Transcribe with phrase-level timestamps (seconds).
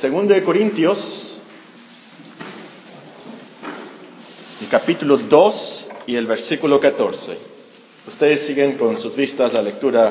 [0.00, 1.40] Segundo de Corintios,
[4.62, 7.36] el capítulo 2 y el versículo 14.
[8.08, 10.10] Ustedes siguen con sus vistas la lectura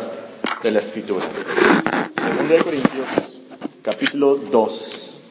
[0.62, 1.26] de la escritura.
[2.24, 3.40] Segundo de Corintios,
[3.82, 5.22] capítulo 2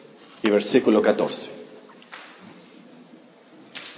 [0.42, 1.50] y versículo 14.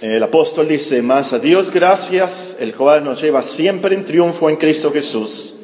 [0.01, 4.57] El apóstol dice, más a Dios gracias, el cual nos lleva siempre en triunfo en
[4.57, 5.55] Cristo Jesús,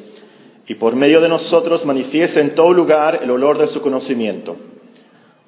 [0.66, 4.56] y por medio de nosotros manifiesta en todo lugar el olor de su conocimiento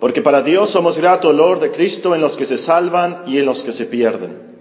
[0.01, 3.47] porque para Dios somos grato olor de Cristo en los que se salvan y en
[3.47, 4.59] los que se pierden.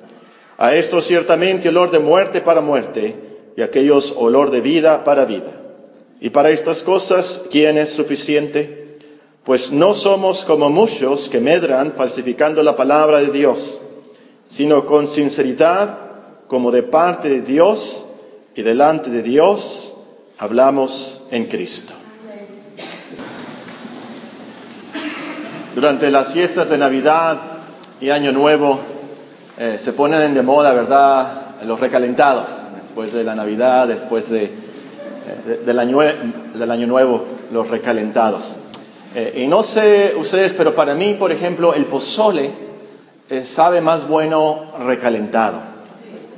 [0.57, 3.15] A esto ciertamente olor de muerte para muerte
[3.55, 5.53] y aquellos olor de vida para vida.
[6.19, 8.99] Y para estas cosas, ¿quién es suficiente?
[9.45, 13.81] Pues no somos como muchos que medran falsificando la palabra de Dios,
[14.45, 15.99] sino con sinceridad,
[16.49, 18.07] como de parte de Dios
[18.55, 19.95] y delante de Dios,
[20.37, 21.93] hablamos en Cristo.
[25.79, 27.37] Durante las fiestas de Navidad
[28.01, 28.81] y Año Nuevo
[29.57, 31.55] eh, se ponen de moda, ¿verdad?
[31.65, 37.69] Los recalentados, después de la Navidad, después de, eh, del, año, del, año, Nuevo, los
[37.69, 38.57] recalentados.
[39.15, 42.51] Eh, y no sé ustedes, pero para mí, por ejemplo, el pozole
[43.43, 45.61] sabe más bueno recalentado,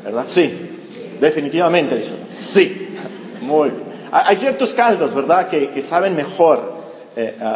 [0.03, 0.25] ¿verdad?
[0.27, 2.13] Sí, definitivamente eso.
[2.35, 2.95] Sí,
[3.41, 3.85] muy bien.
[4.11, 6.75] Hay ciertos caldos, ¿verdad?, que, que saben mejor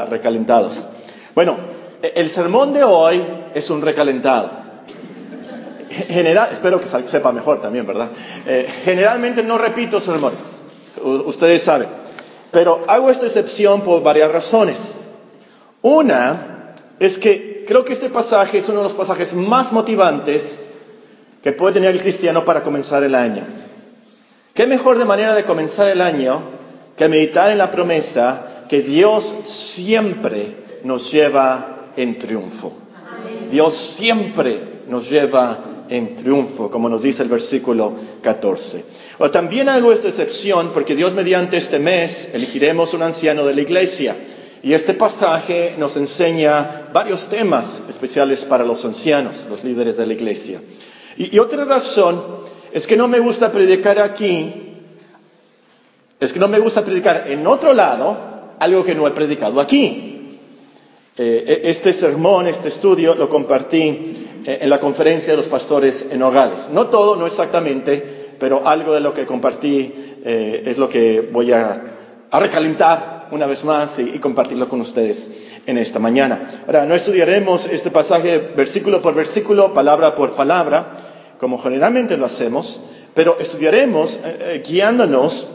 [0.10, 0.88] recalentados.
[1.36, 1.75] Bueno,
[2.16, 4.52] el sermón de hoy es un recalentado.
[5.90, 8.10] General, espero que sepa mejor también, ¿verdad?
[8.46, 10.62] Eh, generalmente no repito sermones,
[11.04, 11.88] ustedes saben,
[12.52, 14.96] pero hago esta excepción por varias razones.
[15.82, 20.66] Una es que creo que este pasaje es uno de los pasajes más motivantes
[21.42, 23.44] que puede tener el cristiano para comenzar el año.
[24.54, 26.42] ¿Qué mejor manera de comenzar el año
[26.98, 32.74] que meditar en la promesa que Dios siempre nos lleva en triunfo.
[33.50, 35.58] Dios siempre nos lleva
[35.90, 38.84] en triunfo, como nos dice el versículo 14.
[39.20, 43.62] O también hago esta excepción porque Dios mediante este mes elegiremos un anciano de la
[43.62, 44.16] iglesia.
[44.64, 50.14] Y este pasaje nos enseña varios temas especiales para los ancianos, los líderes de la
[50.14, 50.60] iglesia.
[51.18, 52.22] Y, y otra razón
[52.74, 54.54] es que no me gusta predicar aquí,
[56.20, 58.18] es que no me gusta predicar en otro lado
[58.60, 60.15] algo que no he predicado aquí.
[61.18, 66.08] Eh, e-, este sermón, este estudio, lo compartí eh, en la conferencia de los pastores
[66.12, 66.70] en Nogales.
[66.72, 69.94] No todo, no exactamente, pero algo de lo que compartí
[70.26, 71.92] eh, es lo que voy a,
[72.32, 75.32] recalentar una vez más y, compartirlo con ustedes
[75.66, 76.64] en esta mañana.
[76.66, 80.98] Ahora, no estudiaremos este pasaje versículo por versículo, palabra por palabra,
[81.40, 84.20] como generalmente lo hacemos, pero estudiaremos
[84.68, 85.48] guiándonos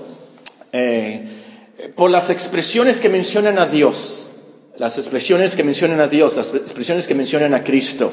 [1.97, 4.29] por las expresiones que mencionan a Dios
[4.80, 8.10] las expresiones que mencionan a Dios, las expresiones que mencionan a Cristo.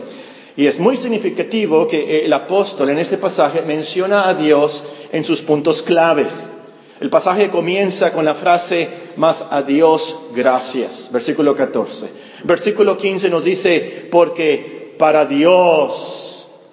[0.57, 4.83] Y es muy significativo que el apóstol en este pasaje menciona a Dios
[5.13, 6.47] en sus puntos claves.
[7.00, 12.09] El pasaje comienza con la frase, más a Dios gracias, versículo 14.
[12.44, 16.28] Versículo 15 nos dice, porque para Dios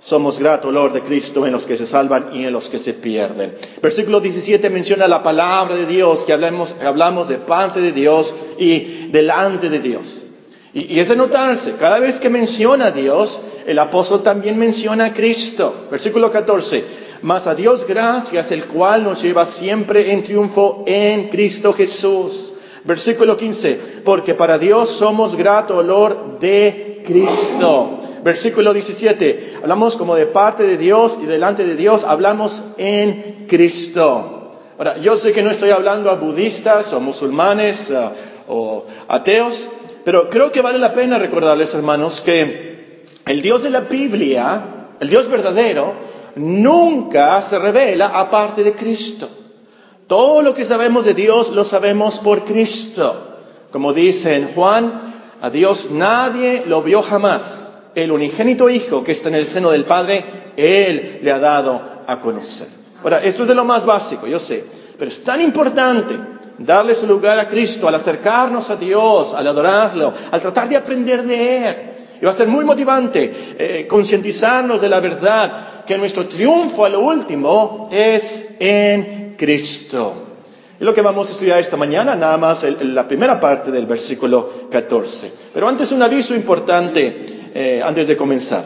[0.05, 2.93] somos grato olor de Cristo en los que se salvan y en los que se
[2.93, 3.57] pierden.
[3.81, 9.04] Versículo 17 menciona la palabra de Dios, que hablamos, hablamos de parte de Dios y
[9.15, 10.27] delante de Dios.
[10.75, 15.13] Y, es de notarse, cada vez que menciona a Dios, el apóstol también menciona a
[15.13, 15.73] Cristo.
[15.89, 16.85] Versículo 14,
[17.23, 22.55] mas a Dios gracias, el cual nos lleva siempre en triunfo en Cristo Jesús.
[22.85, 28.01] Versículo 15, porque para Dios somos grato olor de Cristo.
[28.25, 34.41] Versículo 17, hablamos como de parte de Dios y delante de Dios hablamos en Cristo.
[34.77, 38.11] Ahora, yo sé que no estoy hablando a budistas o musulmanes uh,
[38.49, 39.71] o ateos,
[40.05, 44.63] pero creo que vale la pena recordarles, hermanos, que el Dios de la Biblia,
[45.01, 45.95] el Dios verdadero,
[46.37, 49.29] nunca se revela aparte de Cristo.
[50.07, 53.39] Todo lo que sabemos de Dios lo sabemos por Cristo.
[53.73, 57.65] Como dice en Juan, a Dios nadie lo vio jamás
[57.95, 60.25] el unigénito Hijo que está en el seno del Padre,
[60.57, 62.69] Él le ha dado a conocer.
[63.03, 64.65] Ahora, esto es de lo más básico, yo sé,
[64.99, 66.19] pero es tan importante
[66.59, 71.23] darle su lugar a Cristo, al acercarnos a Dios, al adorarlo, al tratar de aprender
[71.23, 71.77] de Él.
[72.21, 76.89] Y va a ser muy motivante eh, concientizarnos de la verdad que nuestro triunfo a
[76.89, 80.15] lo último es en Cristo.
[80.79, 84.69] Es lo que vamos a estudiar esta mañana, nada más la primera parte del versículo
[84.71, 85.33] 14.
[85.53, 88.65] Pero antes un aviso importante eh, antes de comenzar.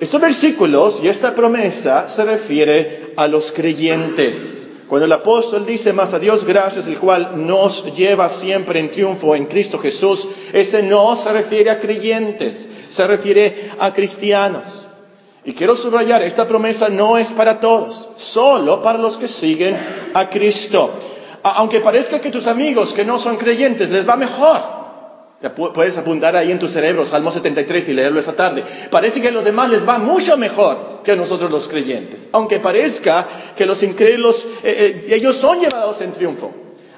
[0.00, 4.66] Estos versículos y esta promesa se refiere a los creyentes.
[4.88, 9.34] Cuando el apóstol dice más a Dios gracias, el cual nos lleva siempre en triunfo
[9.34, 14.86] en Cristo Jesús, ese no se refiere a creyentes, se refiere a cristianos.
[15.44, 19.76] Y quiero subrayar, esta promesa no es para todos, solo para los que siguen
[20.14, 20.90] a Cristo.
[21.42, 24.58] Aunque parezca que tus amigos que no son creyentes les va mejor,
[25.74, 28.64] Puedes apuntar ahí en tu cerebro Salmo 73 y leerlo esa tarde.
[28.90, 32.28] Parece que a los demás les va mucho mejor que a nosotros los creyentes.
[32.32, 36.52] Aunque parezca que los incrédulos, eh, eh, ellos son llevados en triunfo.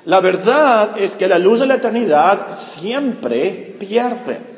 [0.04, 4.56] La verdad es que la luz de la eternidad siempre pierden.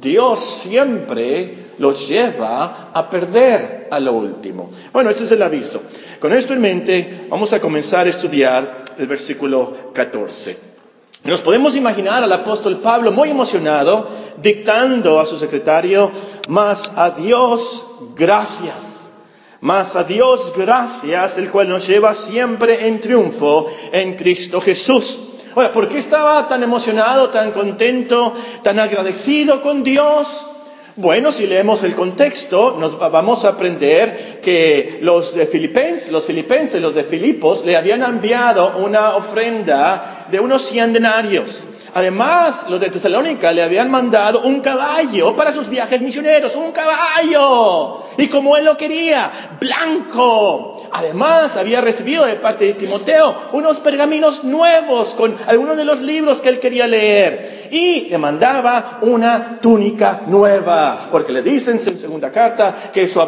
[0.00, 4.70] Dios siempre los lleva a perder a lo último.
[4.92, 5.82] Bueno, ese es el aviso.
[6.20, 10.77] Con esto en mente, vamos a comenzar a estudiar el versículo 14.
[11.24, 14.08] Nos podemos imaginar al apóstol Pablo muy emocionado,
[14.40, 16.10] dictando a su secretario,
[16.48, 17.84] más a Dios
[18.16, 19.14] gracias,
[19.60, 25.20] más a Dios gracias, el cual nos lleva siempre en triunfo en Cristo Jesús.
[25.54, 28.32] Ahora, ¿por qué estaba tan emocionado, tan contento,
[28.62, 30.46] tan agradecido con Dios?
[30.94, 36.82] Bueno, si leemos el contexto, nos vamos a aprender que los de Filipenses, los filipenses,
[36.82, 41.66] los de Filipos, le habían enviado una ofrenda de unos cien denarios.
[41.94, 48.04] Además, los de Tesalónica le habían mandado un caballo para sus viajes misioneros, un caballo.
[48.18, 50.86] Y como él lo quería, blanco.
[50.92, 56.40] Además, había recibido de parte de Timoteo unos pergaminos nuevos con algunos de los libros
[56.40, 57.68] que él quería leer.
[57.72, 63.26] Y le mandaba una túnica nueva, porque le dicen en su segunda carta que eso...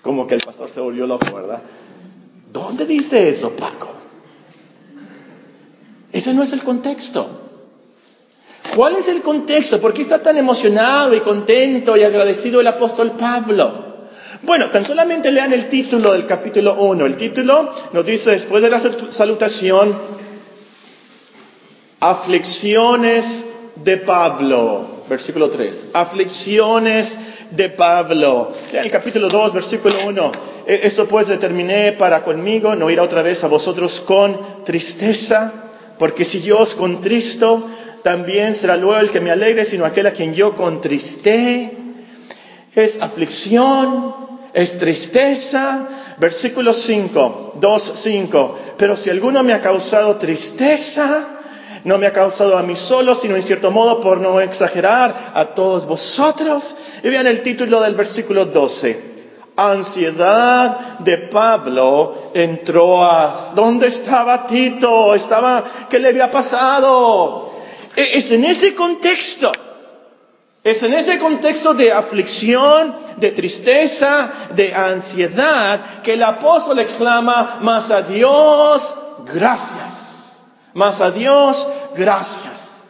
[0.00, 1.62] Como que el pastor se volvió loco, ¿verdad?
[2.52, 3.88] ¿Dónde dice eso, Paco?
[6.12, 7.26] Ese no es el contexto.
[8.76, 9.80] ¿Cuál es el contexto?
[9.80, 13.92] ¿Por qué está tan emocionado y contento y agradecido el apóstol Pablo?
[14.42, 17.06] Bueno, tan solamente lean el título del capítulo 1.
[17.06, 18.80] El título nos dice después de la
[19.10, 19.96] salutación,
[22.00, 25.88] aflicciones de Pablo, versículo 3.
[25.92, 27.18] Aflicciones
[27.50, 28.52] de Pablo.
[28.72, 30.32] El capítulo 2, versículo 1.
[30.66, 35.52] E, esto pues determiné para conmigo no ir otra vez a vosotros con tristeza,
[36.02, 37.64] porque si yo os contristo,
[38.02, 41.76] también será luego el que me alegre, sino aquel a quien yo contristé.
[42.74, 44.12] Es aflicción,
[44.52, 45.86] es tristeza.
[46.18, 48.58] Versículo 5, 2, 5.
[48.76, 51.38] Pero si alguno me ha causado tristeza,
[51.84, 55.54] no me ha causado a mí solo, sino en cierto modo, por no exagerar, a
[55.54, 56.74] todos vosotros.
[57.04, 59.11] Y vean el título del versículo 12.
[59.56, 63.54] Ansiedad de Pablo en Troas.
[63.54, 65.14] ¿Dónde estaba Tito?
[65.14, 67.52] Estaba, ¿qué le había pasado?
[67.94, 69.52] E, es en ese contexto
[70.64, 77.90] es en ese contexto de aflicción, de tristeza, de ansiedad, que el apóstol exclama, más
[77.90, 78.94] a Dios,
[79.34, 80.36] gracias.
[80.74, 81.66] Más a Dios,
[81.96, 82.84] gracias.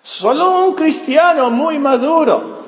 [0.00, 2.64] Solo un cristiano muy maduro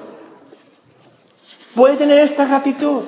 [1.74, 3.02] puede tener esta gratitud.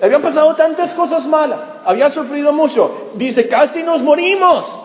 [0.00, 3.10] Habían pasado tantas cosas malas, había sufrido mucho.
[3.14, 4.84] Dice, casi nos morimos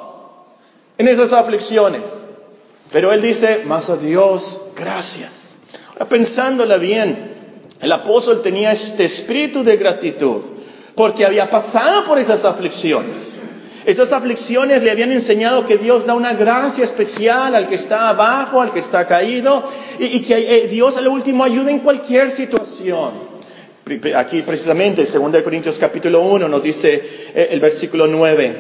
[0.97, 2.25] en esas aflicciones.
[2.91, 5.57] Pero él dice, más a Dios, gracias.
[5.94, 10.41] Ahora, pensándola bien, el apóstol tenía este espíritu de gratitud
[10.95, 13.39] porque había pasado por esas aflicciones.
[13.85, 18.62] Esas aflicciones le habían enseñado que Dios da una gracia especial al que está abajo,
[18.62, 19.63] al que está caído,
[19.98, 23.28] y, que eh, Dios al último ayuda en cualquier situación.
[24.15, 27.01] Aquí precisamente, 2 Corintios capítulo 1 nos dice
[27.34, 28.55] eh, el versículo 9,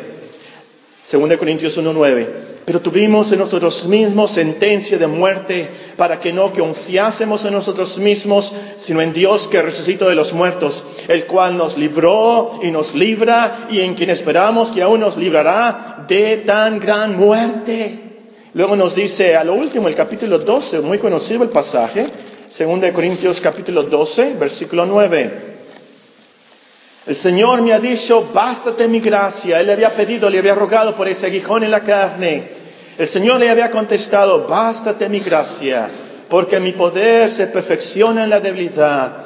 [1.11, 2.49] 2 Corintios 1, 9.
[2.65, 5.67] Pero tuvimos en nosotros mismos sentencia de muerte
[5.97, 10.85] para que no confiásemos en nosotros mismos, sino en Dios que resucitó de los muertos,
[11.07, 16.05] el cual nos libró y nos libra y en quien esperamos que aún nos librará
[16.07, 17.99] de tan gran muerte.
[18.53, 22.05] Luego nos dice a lo último el capítulo 12, muy conocido el pasaje,
[22.49, 25.49] 2 Corintios capítulo 12, versículo 9.
[27.05, 29.59] El Señor me ha dicho, bástate mi gracia.
[29.59, 32.47] Él le había pedido, le había rogado por ese aguijón en la carne.
[32.97, 35.89] El Señor le había contestado, bástate mi gracia,
[36.27, 39.25] porque mi poder se perfecciona en la debilidad.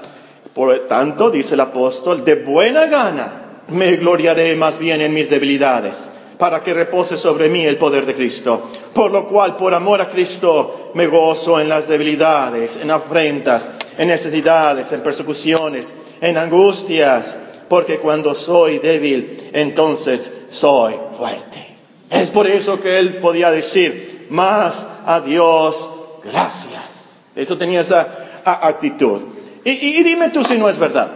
[0.54, 6.10] Por tanto, dice el apóstol, de buena gana me gloriaré más bien en mis debilidades,
[6.38, 8.70] para que repose sobre mí el poder de Cristo.
[8.94, 14.08] Por lo cual, por amor a Cristo, me gozo en las debilidades, en afrentas, en
[14.08, 17.38] necesidades, en persecuciones, en angustias,
[17.68, 21.76] porque cuando soy débil, entonces soy fuerte.
[22.10, 25.90] Es por eso que él podía decir, más a Dios,
[26.24, 27.22] gracias.
[27.36, 28.08] Eso tenía esa
[28.46, 29.22] actitud.
[29.66, 31.12] Y, dime tú si no es verdad.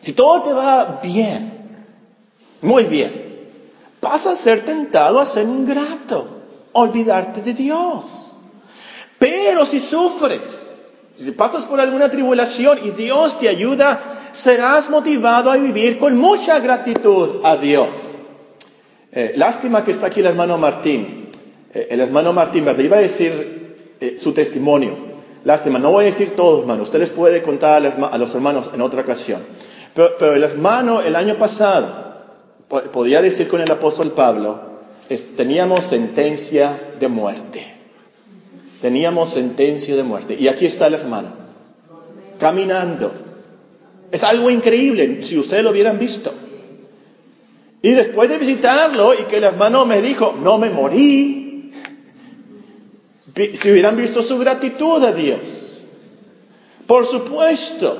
[0.00, 1.58] Si todo te va bien,
[2.62, 3.29] Muy bien.
[4.00, 6.26] Vas a ser tentado a ser ingrato,
[6.72, 8.34] olvidarte de Dios.
[9.18, 14.00] Pero si sufres, si pasas por alguna tribulación y Dios te ayuda,
[14.32, 18.16] serás motivado a vivir con mucha gratitud a Dios.
[19.12, 21.28] Eh, lástima que está aquí el hermano Martín.
[21.74, 22.82] Eh, el hermano Martín, ¿verdad?
[22.82, 25.10] Iba a decir eh, su testimonio.
[25.44, 26.82] Lástima, no voy a decir todo, hermano.
[26.82, 29.42] Usted les puede contar a los hermanos en otra ocasión.
[29.94, 32.09] Pero, el hermano, el año pasado,
[32.70, 34.60] podía decir con el apóstol Pablo,
[35.36, 37.66] teníamos sentencia de muerte.
[38.80, 40.36] Teníamos sentencia de muerte.
[40.38, 41.28] Y aquí está el hermano,
[42.38, 43.12] caminando.
[44.12, 46.32] Es algo increíble, si ustedes lo hubieran visto.
[47.82, 51.72] Y después de visitarlo y que el hermano me dijo, no me morí,
[53.34, 55.82] si hubieran visto su gratitud a Dios.
[56.86, 57.96] Por supuesto,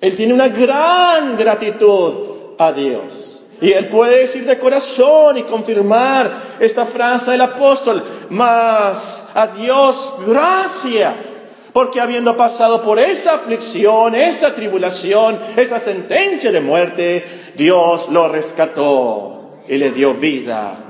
[0.00, 3.37] él tiene una gran gratitud a Dios.
[3.60, 10.14] Y él puede decir de corazón y confirmar esta frase del apóstol, más a Dios
[10.26, 17.24] gracias, porque habiendo pasado por esa aflicción, esa tribulación, esa sentencia de muerte,
[17.56, 20.87] Dios lo rescató y le dio vida.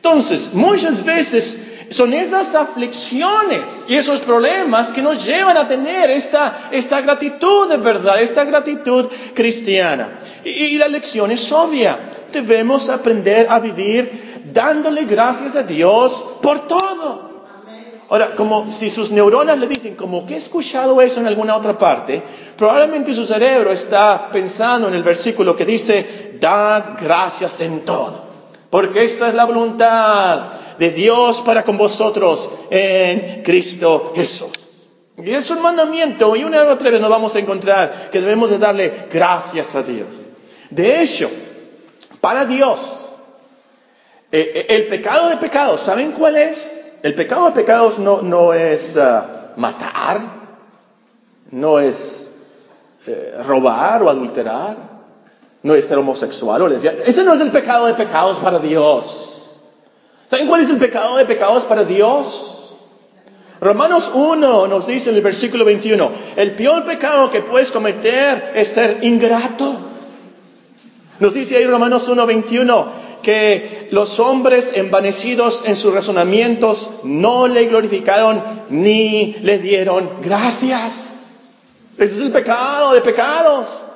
[0.00, 6.70] Entonces, muchas veces son esas aflicciones y esos problemas que nos llevan a tener esta,
[6.70, 10.20] esta gratitud de verdad, esta gratitud cristiana.
[10.42, 11.98] Y, y la lección es obvia.
[12.32, 17.30] Debemos aprender a vivir dándole gracias a Dios por todo.
[18.10, 21.78] Ahora, como si sus neuronas le dicen, como que he escuchado eso en alguna otra
[21.78, 22.20] parte,
[22.56, 28.29] probablemente su cerebro está pensando en el versículo que dice, dad gracias en todo,
[28.70, 34.86] porque esta es la voluntad de Dios para con vosotros en Cristo Jesús.
[35.18, 38.50] Y es un mandamiento y una y otra vez nos vamos a encontrar que debemos
[38.50, 40.26] de darle gracias a Dios.
[40.70, 41.30] De hecho,
[42.20, 43.10] para Dios,
[44.32, 46.80] eh, eh, el pecado de pecados, ¿saben cuál es?
[47.02, 50.20] el pecado de pecados no, no es ah, matar,
[51.50, 52.34] no es
[53.06, 54.76] eh, robar o adulterar,
[55.62, 56.98] no es ser homosexual o lesbiana.
[57.04, 59.50] Ese no es el pecado de pecados para Dios.
[60.28, 62.76] ¿Saben cuál es el pecado de pecados para Dios?
[63.60, 68.68] Romanos 1 nos dice en el versículo 21, el peor pecado que puedes cometer es
[68.68, 69.76] ser ingrato.
[71.18, 72.86] Nos dice ahí Romanos 1:21
[73.22, 81.42] que los hombres envanecidos en sus razonamientos no le glorificaron ni le dieron gracias.
[81.98, 83.89] Ese es el pecado de pecados.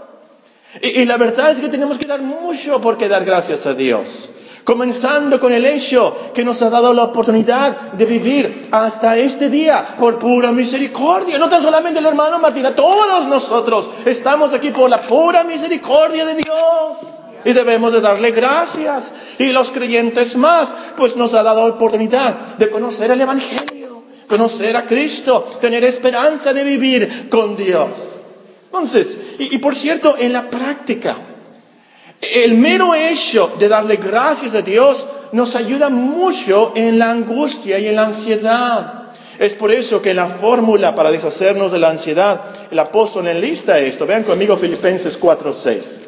[0.82, 4.30] Y, la verdad es que tenemos que dar mucho por qué dar gracias a Dios.
[4.64, 9.94] Comenzando con el hecho que nos ha dado la oportunidad de vivir hasta este día
[9.98, 11.38] por pura misericordia.
[11.38, 16.36] No tan solamente el hermano Martina, todos nosotros estamos aquí por la pura misericordia de
[16.36, 17.20] Dios.
[17.44, 19.12] Y debemos de darle gracias.
[19.38, 24.76] Y los creyentes más, pues nos ha dado la oportunidad de conocer el Evangelio, conocer
[24.78, 27.90] a Cristo, tener esperanza de vivir con Dios.
[28.74, 31.14] Entonces, y, por cierto, en la práctica,
[32.20, 37.86] el mero hecho de darle gracias a Dios nos ayuda mucho en la angustia y
[37.86, 39.12] en la ansiedad.
[39.38, 44.06] Es por eso que la fórmula para deshacernos de la ansiedad, el apóstol enlista esto.
[44.06, 46.00] Vean conmigo Filipenses 4:6.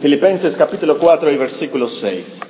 [0.00, 2.40] Filipenses capítulo 4 y versículo 6.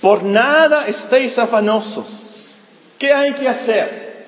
[0.00, 2.39] Por nada estéis afanosos.
[3.00, 4.26] ¿Qué hay que hacer?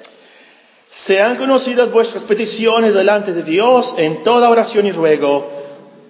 [0.90, 5.46] Sean conocidas vuestras peticiones delante de Dios en toda oración y ruego,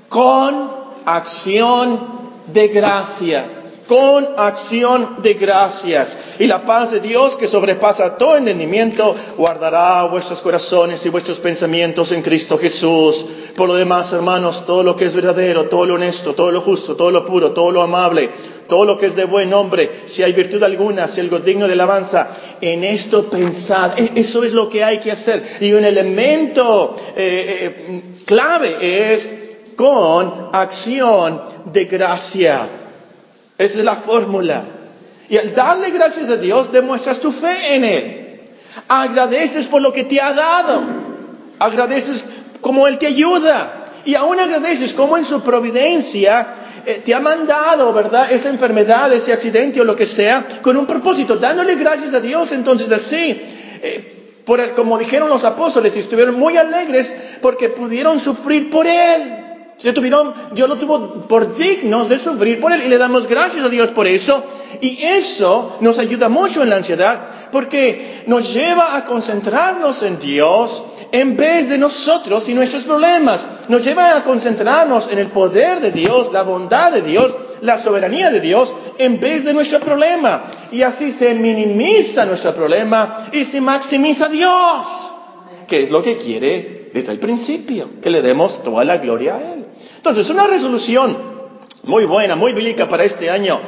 [0.08, 0.70] con
[1.04, 2.06] acción
[2.46, 6.18] de gracias con acción de gracias.
[6.38, 12.10] Y la paz de Dios que sobrepasa todo entendimiento guardará vuestros corazones y vuestros pensamientos
[12.10, 13.26] en Cristo Jesús.
[13.54, 16.96] Por lo demás, hermanos, todo lo que es verdadero, todo lo honesto, todo lo justo,
[16.96, 18.30] todo lo puro, todo lo amable,
[18.66, 21.74] todo lo que es de buen nombre, si hay virtud alguna, si algo digno de
[21.74, 22.30] alabanza,
[22.62, 23.98] en esto pensad.
[23.98, 25.44] E, eso es lo que hay que hacer.
[25.60, 29.36] Y un elemento eh, eh, clave es
[29.76, 32.91] con acción de gracias.
[33.62, 34.64] Esa es la fórmula.
[35.28, 38.40] Y al darle gracias a Dios demuestras tu fe en Él.
[38.88, 40.82] Agradeces por lo que te ha dado.
[41.60, 42.26] Agradeces
[42.60, 43.86] como Él te ayuda.
[44.04, 46.54] Y aún agradeces como en su providencia
[46.84, 48.32] eh, te ha mandado, ¿verdad?
[48.32, 52.50] Esa enfermedad, ese accidente o lo que sea, con un propósito, dándole gracias a Dios.
[52.50, 53.40] Entonces así,
[53.80, 54.42] eh,
[54.74, 59.41] como dijeron los apóstoles, estuvieron muy alegres porque pudieron sufrir por Él.
[59.82, 63.64] Se tuvieron, Dios lo tuvo por dignos de sufrir por Él y le damos gracias
[63.64, 64.44] a Dios por eso.
[64.80, 67.20] Y eso nos ayuda mucho en la ansiedad
[67.50, 73.48] porque nos lleva a concentrarnos en Dios en vez de nosotros y nuestros problemas.
[73.66, 78.30] Nos lleva a concentrarnos en el poder de Dios, la bondad de Dios, la soberanía
[78.30, 80.44] de Dios, en vez de nuestro problema.
[80.70, 85.12] Y así se minimiza nuestro problema y se maximiza Dios,
[85.66, 89.54] que es lo que quiere desde el principio, que le demos toda la gloria a
[89.54, 89.61] Él.
[90.02, 91.16] Entonces, una resolución
[91.84, 93.60] muy buena, muy bíblica para este año,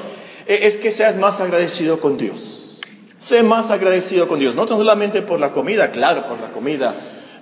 [0.48, 2.80] eh, es que seas más agradecido con Dios.
[3.20, 6.92] Sé más agradecido con Dios, no solamente por la comida, claro, por la comida,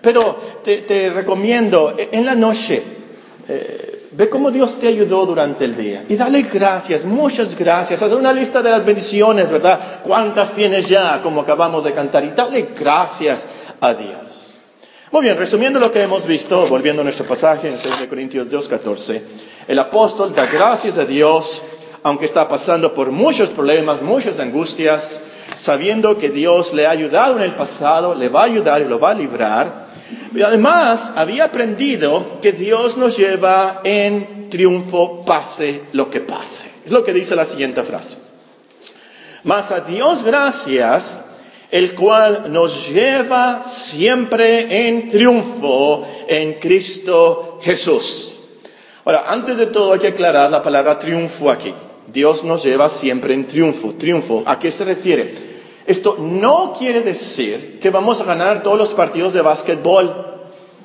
[0.02, 2.82] pero te, recomiendo eh, en la noche,
[3.49, 8.02] eh, ve cómo Dios te ayudó durante el día y dale gracias, muchas gracias.
[8.02, 9.80] Haz una lista de las bendiciones, ¿verdad?
[10.02, 12.25] ¿Cuántas tienes ya, como acabamos de cantar?
[12.25, 13.46] Y dale gracias
[13.80, 14.51] a Dios.
[15.12, 19.21] Muy bien, resumiendo lo que hemos visto, volviendo a nuestro pasaje en 2 Corintios 2.14,
[19.69, 21.62] el apóstol da gracias a Dios
[22.02, 25.21] aunque está pasando por muchos problemas, muchas angustias,
[25.59, 28.99] sabiendo que Dios le ha ayudado en el pasado, le va a ayudar y lo
[28.99, 29.87] va a librar.
[30.35, 36.71] Y además había aprendido que Dios nos lleva en triunfo pase lo que pase.
[36.85, 38.16] Es lo que dice la siguiente frase.
[39.45, 41.21] Mas a Dios gracias,
[41.73, 48.41] el cual nos lleva siempre en triunfo en Cristo Jesús.
[49.07, 51.75] Ahora, antes de todo hay que aclarar la palabra triunfo aquí.
[52.12, 53.95] Dios nos lleva siempre en triunfo.
[53.95, 55.35] Triunfo, ¿a qué se refiere?
[55.87, 60.43] Esto no quiere decir que vamos a ganar todos los partidos de básquetbol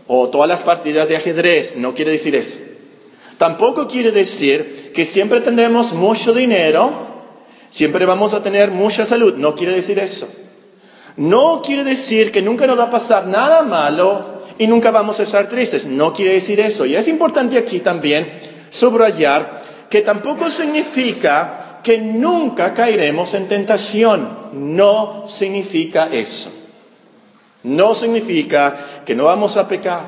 [0.08, 1.76] o todas las partidas de ajedrez.
[1.76, 2.60] No quiere decir eso.
[3.38, 6.92] Tampoco quiere decir que siempre tendremos mucho dinero,
[7.70, 9.36] siempre vamos a tener mucha salud.
[9.36, 10.30] No quiere decir eso.
[11.18, 15.24] No quiere decir que nunca nos va a pasar nada malo y nunca vamos a
[15.24, 15.86] estar tristes.
[15.86, 16.86] No quiere decir eso.
[16.86, 18.32] Y es importante aquí también
[18.70, 24.30] subrayar que tampoco significa que nunca caeremos en tentación.
[24.54, 26.52] No significa eso.
[27.64, 30.04] No significa que no vamos a pecar,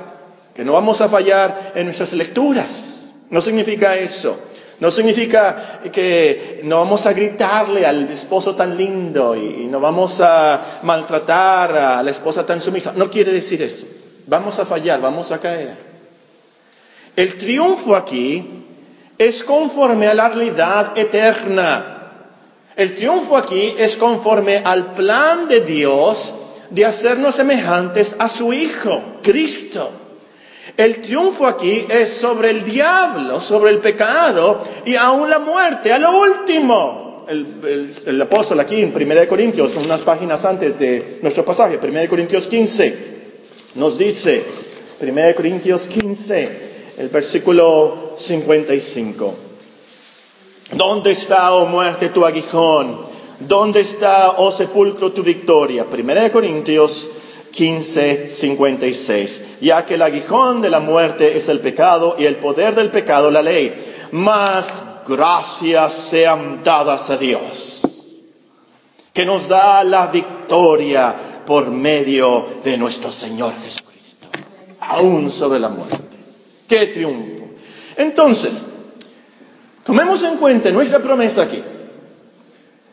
[0.53, 3.11] que no vamos a fallar en nuestras lecturas.
[3.31, 4.39] No significa eso.
[4.79, 10.79] No significa que no vamos a gritarle al esposo tan lindo y no vamos a
[10.83, 12.93] maltratar a la esposa tan sumisa.
[12.95, 13.87] No quiere decir eso.
[14.25, 15.75] Vamos a fallar, vamos a caer.
[17.15, 18.65] El triunfo aquí
[19.17, 21.97] es conforme a la realidad eterna.
[22.77, 26.35] El triunfo aquí es conforme al plan de Dios
[26.69, 29.91] de hacernos semejantes a su Hijo, Cristo.
[30.77, 35.97] El triunfo aquí es sobre el diablo, sobre el pecado y aún la muerte, a
[35.99, 37.25] lo último.
[37.27, 42.97] El, apóstol aquí en 1 Corintios, unas páginas antes de nuestro pasaje, 1 Corintios 15,
[43.75, 44.43] nos dice,
[44.99, 46.49] 1 Corintios 15,
[46.97, 49.35] el versículo 55.
[50.73, 53.07] ¿Dónde está, oh muerte, tu aguijón?
[53.39, 55.85] ¿Dónde está, oh sepulcro, tu victoria?
[55.85, 57.11] Primera de Corintios
[57.51, 59.45] 15, 56.
[59.61, 63.31] Ya que el aguijón de la muerte es el pecado y el poder del pecado
[63.31, 63.73] la ley.
[64.11, 68.05] Más gracias sean dadas a Dios,
[69.13, 74.27] que nos da la victoria por medio de nuestro Señor Jesucristo,
[74.79, 75.97] aún sobre la muerte.
[76.67, 77.45] ¡Qué triunfo!
[77.97, 78.65] Entonces,
[79.83, 81.61] tomemos en cuenta nuestra promesa aquí,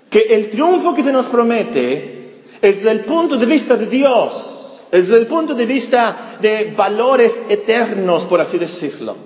[0.09, 2.16] que el triunfo que se nos promete
[2.63, 6.73] es desde el punto de vista de Dios, es desde el punto de vista de
[6.77, 9.17] valores eternos, por así decirlo.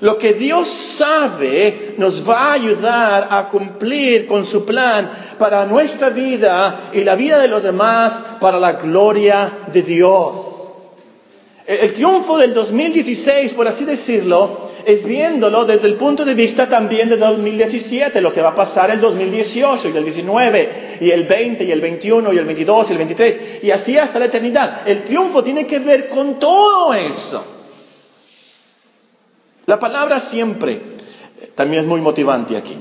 [0.00, 6.10] Lo que Dios sabe nos va a ayudar a cumplir con su plan para nuestra
[6.10, 10.53] vida y la vida de los demás para la gloria de Dios.
[11.66, 17.08] El triunfo del 2016, por así decirlo, es viéndolo desde el punto de vista también
[17.08, 21.64] de 2017, lo que va a pasar el 2018 y el 19 y el 20
[21.64, 24.86] y el 21 y el 22 y el 23 y así hasta la eternidad.
[24.86, 27.42] El triunfo tiene que ver con todo eso.
[29.64, 30.78] La palabra siempre
[31.54, 32.76] también es muy motivante aquí.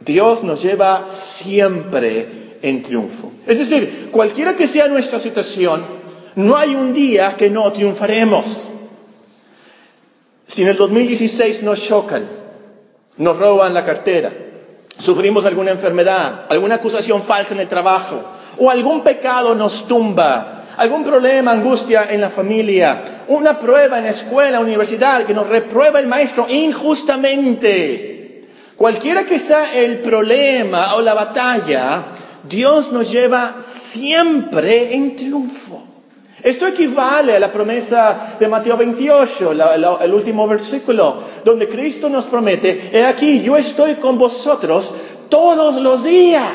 [0.00, 3.32] Dios nos lleva siempre en triunfo.
[3.48, 5.82] Es decir, cualquiera que sea nuestra situación,
[6.38, 8.68] no hay un día que no triunfaremos.
[10.46, 12.28] Si en el 2016 nos chocan,
[13.16, 14.30] nos roban la cartera,
[15.00, 18.22] sufrimos alguna enfermedad, alguna acusación falsa en el trabajo,
[18.56, 24.10] o algún pecado nos tumba, algún problema, angustia en la familia, una prueba en la
[24.10, 28.46] escuela, universidad, que nos reprueba el maestro injustamente.
[28.76, 32.04] Cualquiera que sea el problema o la batalla,
[32.48, 35.97] Dios nos lleva siempre en triunfo.
[36.42, 39.52] Esto equivale a la promesa de Mateo 28,
[40.00, 44.94] el último versículo, donde Cristo nos promete, he aquí, yo estoy con vosotros
[45.28, 46.52] todos los días,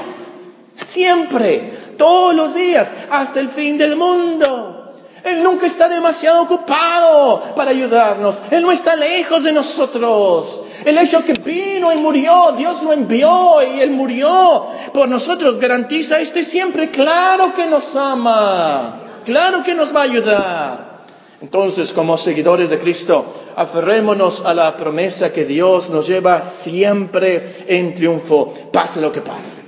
[0.76, 4.80] siempre, todos los días, hasta el fin del mundo.
[5.24, 8.42] Él nunca está demasiado ocupado para ayudarnos.
[8.52, 10.62] Él no está lejos de nosotros.
[10.86, 16.20] El hecho que vino y murió, Dios lo envió y Él murió por nosotros garantiza
[16.20, 19.03] este siempre claro que nos ama.
[19.26, 20.94] Claro que nos va a ayudar.
[21.42, 23.26] Entonces, como seguidores de Cristo,
[23.58, 29.62] aferrémonos a la promesa que Dios nos lleva siempre en triunfo, pase lo que pase.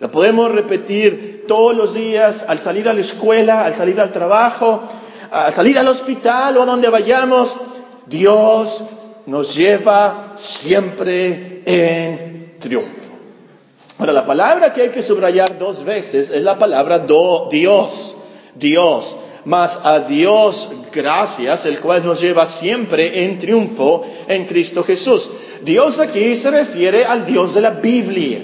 [0.00, 4.82] Lo podemos repetir todos los días al salir a la escuela, al salir al trabajo,
[5.30, 7.56] al salir al hospital o a donde vayamos.
[8.06, 8.82] Dios
[9.26, 13.10] nos lleva siempre en triunfo.
[13.98, 18.16] Ahora, la palabra que hay que subrayar dos veces es la palabra do, Dios.
[18.54, 19.16] Dios.
[19.44, 25.30] Mas a Dios gracias, el cual nos lleva siempre en triunfo en Cristo Jesús.
[25.62, 28.40] Dios aquí se refiere al Dios de la Biblia,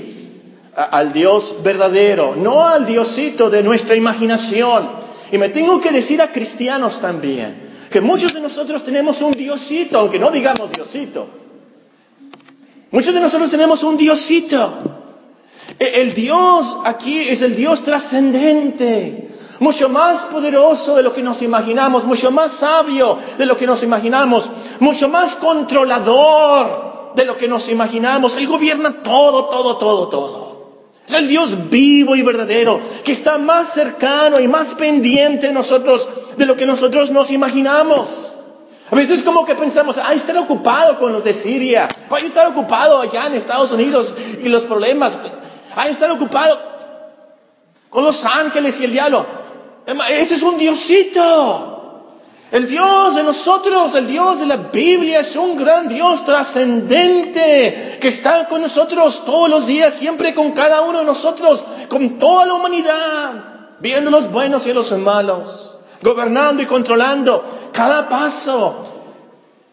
[0.75, 4.89] al Dios verdadero, no al Diosito de nuestra imaginación.
[5.33, 9.99] Y me tengo que decir a cristianos también, que muchos de nosotros tenemos un Diosito,
[9.99, 11.29] aunque no digamos Diosito.
[12.91, 14.73] Muchos de nosotros tenemos un Diosito.
[15.79, 21.43] E, el Dios aquí es el Dios trascendente, mucho más poderoso de lo que nos
[21.43, 27.49] imaginamos, mucho más sabio de lo que nos imaginamos, mucho más controlador de lo que
[27.49, 28.37] nos imaginamos.
[28.37, 30.47] Él gobierna todo, todo, todo, todo.
[31.07, 36.09] Es el Dios vivo y verdadero que está más cercano y más pendiente de nosotros
[36.37, 38.35] de lo que nosotros nos imaginamos.
[38.91, 43.01] A veces como que pensamos, ay, estar ocupado con los de Siria, ay, estar ocupado
[43.01, 45.19] allá en Estados Unidos y los problemas,
[45.75, 46.59] ay, estar ocupado
[47.91, 49.27] con los ángeles y el diablo.
[49.87, 51.77] Ese es un Diosito.
[52.51, 58.09] El Dios de nosotros, el Dios de la Biblia es un gran Dios trascendente que
[58.09, 62.55] está con nosotros todos los días, siempre con cada uno de nosotros, con toda la
[62.55, 68.85] humanidad, viendo los buenos y los malos, gobernando y controlando cada paso,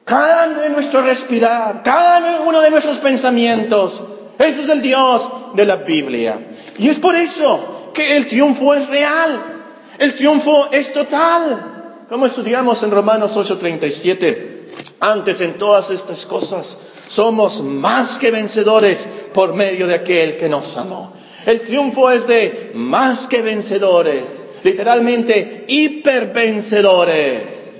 [0.03, 4.01] cada de nuestro respirar, cada uno de nuestros pensamientos.
[4.39, 6.49] Ese es el Dios de la Biblia.
[6.79, 9.52] Y es por eso que el triunfo es real.
[9.99, 12.05] El triunfo es total.
[12.09, 14.67] Como estudiamos en Romanos 8:37,
[14.99, 16.77] antes en todas estas cosas
[17.07, 21.13] somos más que vencedores por medio de aquel que nos amó.
[21.45, 27.75] El triunfo es de más que vencedores, literalmente hipervencedores.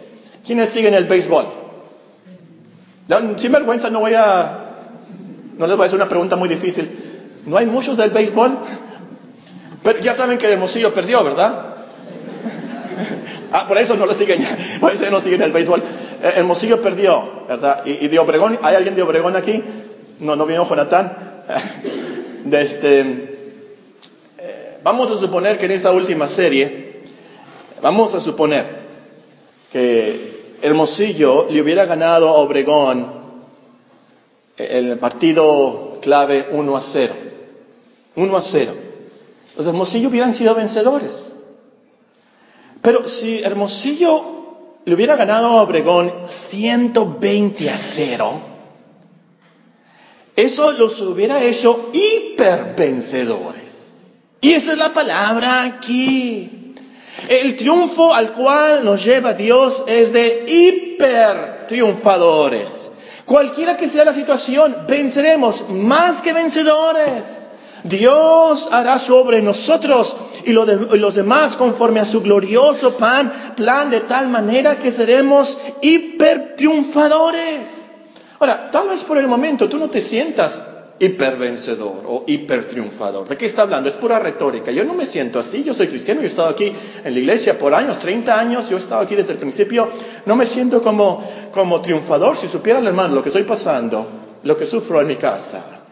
[0.46, 1.46] ¿Quiénes siguen el béisbol?
[3.38, 4.70] Sin vergüenza no voy a,
[5.58, 6.90] no les voy a hacer una pregunta muy difícil.
[7.46, 8.58] ¿No hay muchos del béisbol?
[9.84, 11.73] Pero ya saben que Hermosillo perdió, ¿verdad?
[13.56, 14.44] Ah, por eso no lo siguen,
[14.82, 15.80] por eso no siguen el béisbol.
[15.80, 17.86] Eh, Hermosillo perdió, ¿verdad?
[17.86, 19.64] Y, de Obregón, ¿hay alguien de Obregón aquí?
[20.20, 21.16] No, no vino Jonathan.
[22.46, 23.00] De este,
[24.38, 27.04] eh, vamos a suponer que en esa última serie,
[27.82, 28.66] vamos a suponer
[29.72, 33.14] que Hermosillo le hubiera ganado a Obregón
[34.58, 37.14] el partido clave 1 a 0.
[38.16, 38.72] 1 a 0.
[39.56, 41.38] Los Hermosillo hubieran sido vencedores.
[42.84, 44.24] Pero si Hermosillo
[44.84, 48.42] le hubiera ganado a Obregón 120 a 0,
[50.36, 54.10] eso los hubiera hecho hipervencedores.
[54.42, 56.76] Y esa es la palabra aquí.
[57.30, 62.92] El triunfo al cual nos lleva Dios es de hiper triunfadores.
[63.24, 67.48] Cualquiera que sea la situación, venceremos más que vencedores.
[67.84, 70.16] Dios hará sobre nosotros
[70.46, 76.56] y los demás conforme a su glorioso plan, plan de tal manera que seremos hiper
[76.56, 77.88] triunfadores.
[78.40, 80.64] Ahora, tal vez por el momento tú no te sientas
[81.00, 83.28] hipervencedor o hipertriunfador.
[83.28, 83.90] ¿De qué está hablando?
[83.90, 84.72] Es pura retórica.
[84.72, 86.72] Yo no me siento así, yo soy cristiano, yo he estado aquí
[87.04, 89.90] en la iglesia por años, 30 años, yo he estado aquí desde el principio,
[90.26, 92.38] no me siento como, como triunfador.
[92.38, 94.08] Si supiera el hermano lo que estoy pasando,
[94.44, 95.83] lo que sufro en mi casa,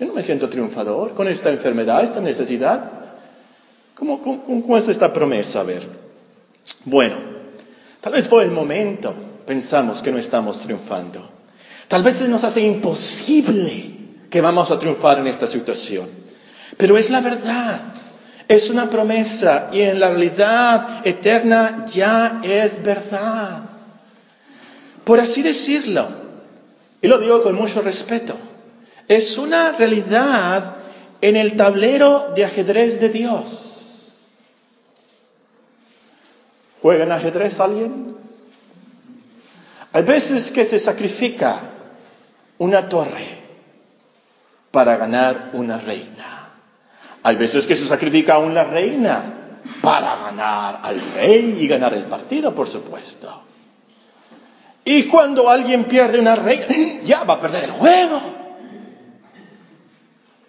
[0.00, 2.90] yo no me siento triunfador con esta enfermedad, esta necesidad.
[3.94, 5.60] ¿Cómo, cómo, es esta promesa?
[5.60, 5.86] A ver.
[6.86, 7.16] Bueno,
[8.00, 9.14] tal vez por el momento
[9.46, 11.28] pensamos que no estamos triunfando.
[11.86, 13.90] Tal vez se nos hace imposible
[14.30, 16.08] que vamos a triunfar en esta situación.
[16.78, 17.78] Pero es la verdad.
[18.48, 23.64] Es una promesa y en la realidad eterna ya es verdad.
[25.04, 26.08] Por así decirlo.
[27.02, 28.34] Y lo digo con mucho respeto
[29.10, 30.76] es una realidad
[31.20, 34.20] en el tablero de ajedrez de Dios.
[36.80, 38.16] ¿Juega en ajedrez alguien?
[39.92, 41.58] Hay veces que se sacrifica
[42.58, 43.26] una torre
[44.70, 46.52] para ganar una reina.
[47.24, 52.54] Hay veces que se sacrifica una reina para ganar al rey y ganar el partido,
[52.54, 53.42] por supuesto.
[54.84, 56.64] Y cuando alguien pierde una reina,
[57.02, 58.39] ya va a perder el juego.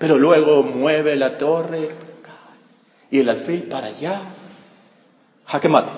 [0.01, 1.89] Pero luego mueve la torre
[3.11, 4.19] y el alfil para allá.
[5.45, 5.91] Jaque mate.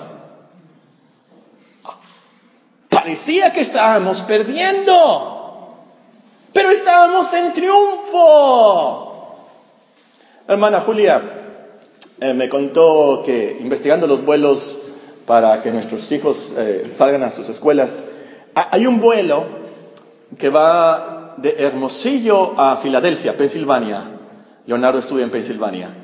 [2.90, 5.74] Parecía que estábamos perdiendo,
[6.52, 9.38] pero estábamos en triunfo.
[10.48, 11.22] Hermana Julia
[12.20, 14.80] eh, me contó que investigando los vuelos
[15.24, 18.04] para que nuestros hijos eh, salgan a sus escuelas,
[18.54, 19.46] hay un vuelo
[20.38, 24.02] que va de Hermosillo a Filadelfia, Pensilvania.
[24.66, 25.94] Leonardo estudia en Pensilvania.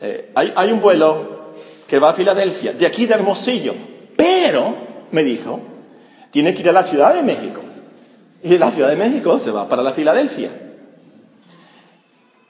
[0.00, 1.40] Eh, hay, hay un vuelo
[1.86, 3.74] que va a Filadelfia, de aquí de Hermosillo.
[4.16, 4.76] Pero,
[5.10, 5.60] me dijo,
[6.30, 7.60] tiene que ir a la Ciudad de México.
[8.42, 10.50] Y la Ciudad de México se va para la Filadelfia.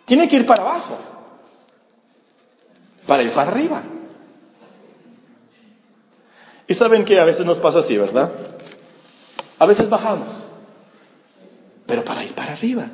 [0.04, 0.98] Tiene que ir para abajo,
[3.06, 3.82] para ir para arriba.
[6.66, 8.30] Y saben que a veces nos pasa así, ¿verdad?
[9.58, 10.50] A veces bajamos,
[11.90, 12.84] pero para ir para arriba.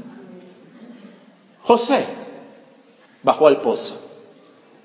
[1.62, 2.02] José
[3.22, 4.00] bajó al pozo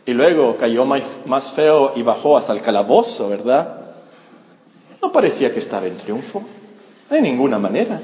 [0.05, 3.93] y luego cayó más feo y bajó hasta el calabozo, ¿verdad?
[5.01, 6.43] No parecía que estaba en triunfo,
[7.09, 8.03] de ninguna manera.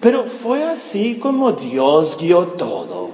[0.00, 3.10] Pero fue así como Dios guió todo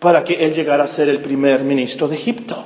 [0.00, 2.56] para que él llegara a ser el primer ministro de Egipto.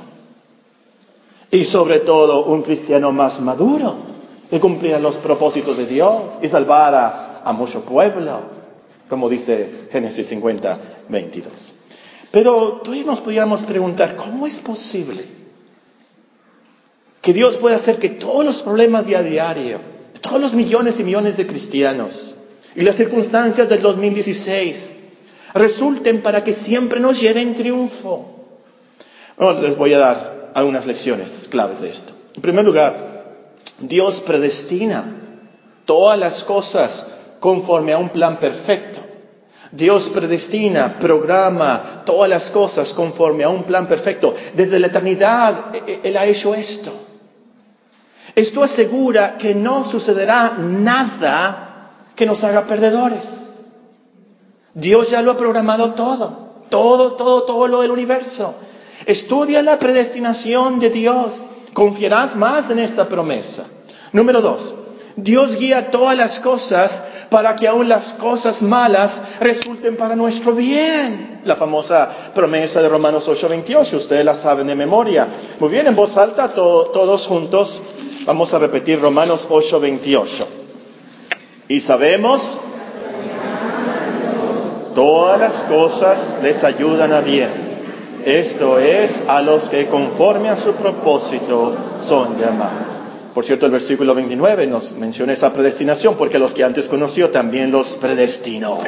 [1.50, 4.14] Y sobre todo un cristiano más maduro
[4.50, 8.42] y cumplir los propósitos de Dios y salvar a, mucho pueblo,
[9.08, 10.78] como dice Génesis 50,
[11.08, 11.72] 22.
[12.30, 15.24] Pero tú nos podríamos preguntar, ¿cómo es posible
[17.22, 19.54] que Dios pueda hacer que todos los problemas de a
[20.20, 22.36] todos los millones y millones de cristianos
[22.74, 25.00] y las circunstancias del 2016
[25.54, 28.30] resulten para que siempre nos lleven triunfo?
[29.60, 32.12] les voy a dar algunas lecciones claves de esto.
[32.34, 33.24] En primer lugar,
[33.80, 35.04] Dios predestina
[35.84, 37.06] todas las cosas
[37.44, 39.00] conforme a un plan perfecto.
[39.70, 44.34] Dios predestina, programa todas las cosas conforme a un plan perfecto.
[44.54, 46.90] Desde la eternidad e, e, Él ha hecho esto.
[48.34, 53.66] Esto asegura que no sucederá nada que nos haga perdedores.
[54.72, 58.54] Dios ya lo ha programado todo, todo, todo, todo lo del universo.
[59.04, 63.66] Estudia la predestinación de Dios confiarás más en esta promesa.
[64.12, 64.76] Número dos,
[65.16, 67.04] Dios guía todas las cosas
[67.34, 71.40] para que aún las cosas malas resulten para nuestro bien.
[71.42, 75.26] La famosa promesa de Romanos 8:28, ustedes la saben de memoria.
[75.58, 77.82] Muy bien, en voz alta, todos juntos,
[78.24, 80.46] vamos a repetir Romanos 8:28.
[81.66, 82.60] Y sabemos,
[84.94, 87.50] todas las cosas les ayudan a bien
[88.24, 93.03] esto es a los que conforme a su propósito son llamados.
[93.34, 97.72] Por cierto, el versículo 29 nos menciona esa predestinación porque los que antes conoció también
[97.72, 98.78] los predestinó.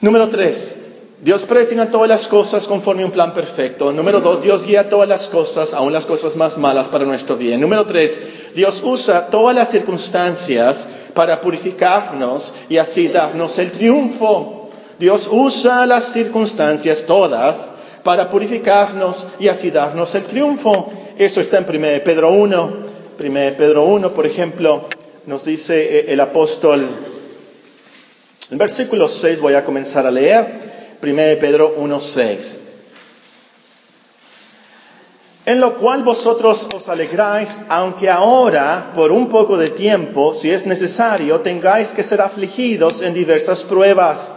[0.00, 0.78] Número 3.
[1.18, 3.90] Dios predestina todas las cosas conforme a un plan perfecto.
[3.90, 7.58] Número dos, Dios guía todas las cosas, aun las cosas más malas, para nuestro bien.
[7.58, 8.20] Número tres,
[8.54, 14.68] Dios usa todas las circunstancias para purificarnos y así darnos el triunfo.
[14.98, 20.92] Dios usa las circunstancias todas para purificarnos y así darnos el triunfo.
[21.18, 22.76] Esto está en 1 Pedro 1.
[23.18, 24.86] 1 Pedro 1, por ejemplo,
[25.24, 26.86] nos dice eh, el apóstol,
[28.50, 30.46] en versículo 6 voy a comenzar a leer,
[31.02, 32.64] 1 Pedro 1, 6.
[35.46, 40.66] En lo cual vosotros os alegráis, aunque ahora, por un poco de tiempo, si es
[40.66, 44.36] necesario, tengáis que ser afligidos en diversas pruebas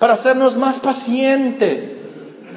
[0.00, 2.06] para hacernos más pacientes,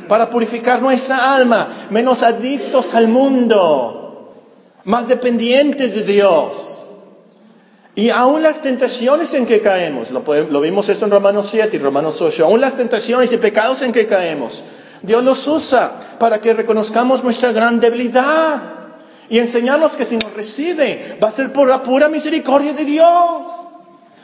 [0.08, 4.34] para purificar nuestra alma, menos adictos al mundo,
[4.86, 6.90] más dependientes de Dios.
[7.96, 10.22] Y aún las tentaciones en que caemos, lo,
[10.62, 14.08] vimos esto en Romanos 7 y Romanos 8, aún las tentaciones y pecados en que
[14.08, 14.64] caemos,
[15.02, 18.62] Dios los usa para que reconozcamos nuestra gran debilidad
[19.30, 23.48] y enseñamos que si nos recibe va a ser por la pura misericordia de Dios.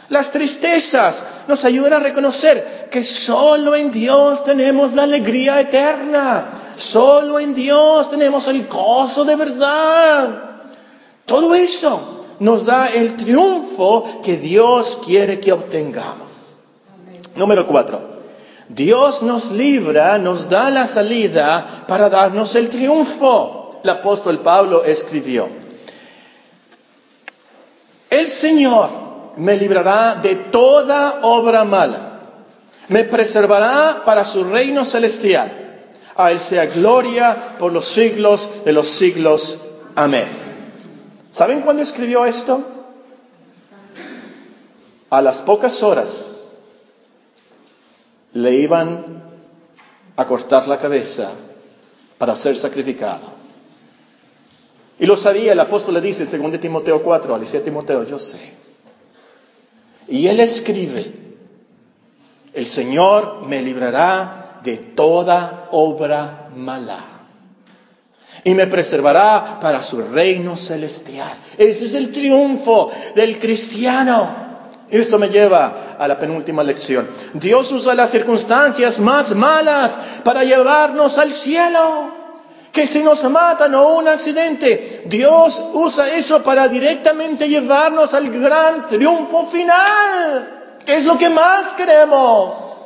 [0.10, 6.54] Las tristezas nos ayudan a reconocer que solo en Dios tenemos la alegría eterna.
[6.76, 10.44] Solo en Dios tenemos el gozo de verdad.
[11.26, 16.58] Todo eso nos da el triunfo que Dios quiere que obtengamos.
[17.36, 18.00] Número cuatro.
[18.70, 23.80] Dios nos libra, nos da la salida para darnos el triunfo.
[23.84, 25.48] El apóstol Pablo escribió,
[28.10, 28.90] el Señor
[29.38, 32.09] me librará de toda obra mala,
[32.90, 35.52] me preservará para su reino celestial.
[36.16, 39.62] A Él sea gloria por los siglos de los siglos.
[39.96, 40.28] Amén.
[41.30, 42.62] ¿Saben cuándo escribió esto?
[45.10, 46.58] A las pocas horas
[48.34, 49.24] le iban
[50.16, 51.32] a cortar la cabeza
[52.18, 53.40] para ser sacrificado.
[55.00, 58.40] Y lo sabía, el apóstol le dice en 2 Timoteo 4, al Timoteo, yo sé.
[60.10, 61.29] Y él escribe,
[62.54, 66.98] el Señor me librará de toda obra mala
[68.44, 71.38] y me preservará para su reino celestial.
[71.58, 74.48] Ese es el triunfo del cristiano.
[74.90, 77.08] Esto me lleva a la penúltima lección.
[77.34, 82.18] Dios usa las circunstancias más malas para llevarnos al cielo
[82.72, 88.86] que si nos matan o un accidente, Dios usa eso para directamente llevarnos al gran
[88.88, 92.86] triunfo final, que es lo que más queremos.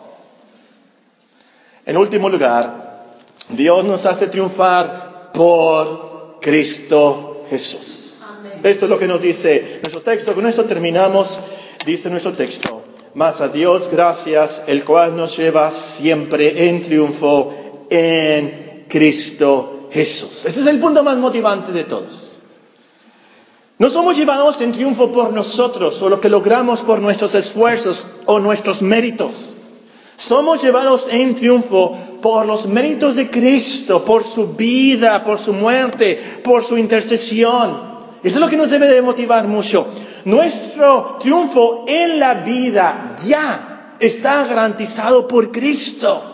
[1.86, 3.06] En último lugar,
[3.50, 8.22] Dios nos hace triunfar por Cristo Jesús.
[8.64, 10.34] Esto es lo que nos dice nuestro texto.
[10.34, 11.40] Con esto terminamos,
[11.86, 12.82] dice nuestro texto.
[13.16, 17.54] Mas a Dios gracias, el cual nos lleva siempre en triunfo
[17.90, 20.46] en Cristo Jesús.
[20.46, 22.38] Ese es el punto más motivante de todos.
[23.84, 28.40] No somos llevados en triunfo por nosotros o lo que logramos por nuestros esfuerzos o
[28.40, 29.56] nuestros méritos.
[30.16, 36.18] Somos llevados en triunfo por los méritos de Cristo, por su vida, por su muerte,
[36.46, 37.72] por su intercesión.
[38.24, 39.88] Eso es lo que nos debe de motivar mucho.
[40.24, 46.33] Nuestro triunfo en la vida ya está garantizado por Cristo.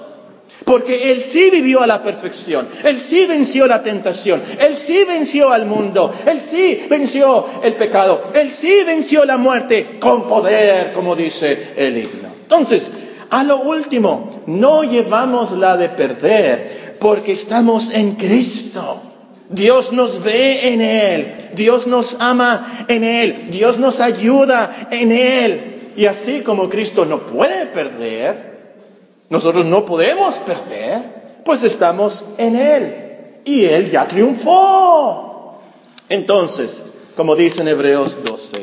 [0.70, 5.52] Porque Él sí vivió a la perfección, Él sí venció la tentación, Él sí venció
[5.52, 11.16] al mundo, Él sí venció el pecado, Él sí venció la muerte con poder, como
[11.16, 12.30] dice el himno.
[12.44, 12.92] Entonces,
[13.32, 19.02] a lo último, no llevamos la de perder porque estamos en Cristo.
[19.50, 25.94] Dios nos ve en Él, Dios nos ama en Él, Dios nos ayuda en Él.
[25.98, 28.50] Y así como Cristo no puede perder,
[29.30, 32.96] nosotros no podemos perder, pues estamos en Él.
[33.46, 35.60] Y Él ya triunfó.
[36.10, 38.62] Entonces, como dice en Hebreos 12,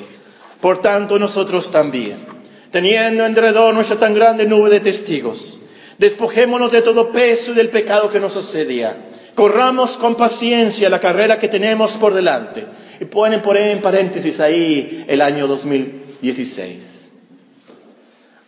[0.61, 2.19] por tanto nosotros también,
[2.71, 5.59] teniendo en derredor nuestra tan grande nube de testigos,
[5.99, 8.97] despojémonos de todo peso y del pecado que nos asedia.
[9.35, 12.67] Corramos con paciencia la carrera que tenemos por delante.
[13.01, 17.06] Y ponen por ahí en paréntesis ahí el año 2016.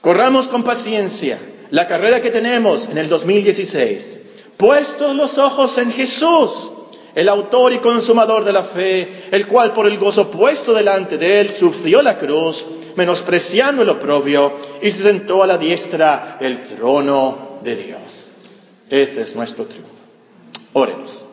[0.01, 1.39] Corramos con paciencia
[1.71, 4.21] la carrera que tenemos en el 2016,
[4.57, 6.73] puestos los ojos en Jesús,
[7.15, 11.41] el autor y consumador de la fe, el cual por el gozo puesto delante de
[11.41, 12.65] él sufrió la cruz,
[12.97, 18.39] menospreciando el oprobio, y se sentó a la diestra del trono de Dios.
[18.89, 19.93] Ese es nuestro triunfo.
[20.75, 21.28] Oremos.